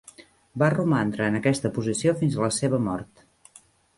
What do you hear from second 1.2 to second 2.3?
en aquesta posició